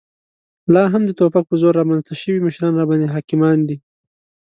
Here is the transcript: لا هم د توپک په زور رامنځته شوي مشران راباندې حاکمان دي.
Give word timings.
لا 0.73 0.83
هم 0.91 1.01
د 1.05 1.11
توپک 1.19 1.43
په 1.47 1.55
زور 1.61 1.73
رامنځته 1.79 2.13
شوي 2.21 2.39
مشران 2.47 2.73
راباندې 2.77 3.13
حاکمان 3.15 3.57
دي. 3.67 3.77